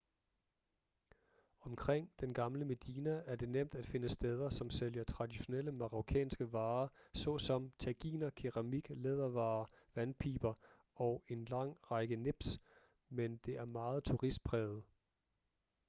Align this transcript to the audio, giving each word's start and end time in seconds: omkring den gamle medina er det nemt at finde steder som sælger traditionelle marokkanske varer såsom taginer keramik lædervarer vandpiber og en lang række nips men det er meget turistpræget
omkring 1.61 2.11
den 2.19 2.33
gamle 2.33 2.65
medina 2.65 3.09
er 3.25 3.35
det 3.35 3.49
nemt 3.49 3.75
at 3.75 3.85
finde 3.87 4.09
steder 4.09 4.49
som 4.49 4.69
sælger 4.69 5.03
traditionelle 5.03 5.71
marokkanske 5.71 6.53
varer 6.53 6.87
såsom 7.13 7.71
taginer 7.79 8.29
keramik 8.29 8.87
lædervarer 8.89 9.65
vandpiber 9.95 10.53
og 10.95 11.23
en 11.27 11.45
lang 11.45 11.77
række 11.91 12.15
nips 12.15 12.59
men 13.09 13.37
det 13.37 13.55
er 13.57 13.65
meget 13.65 14.03
turistpræget 14.03 14.83